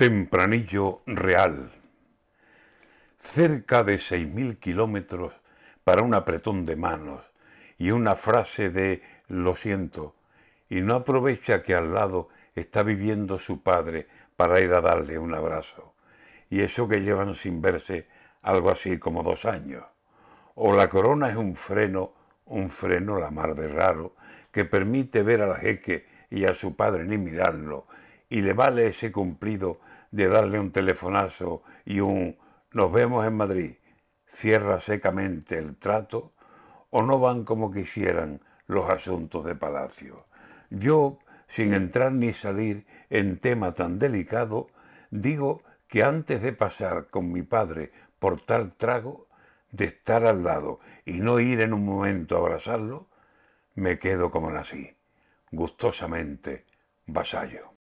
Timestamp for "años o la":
19.44-20.88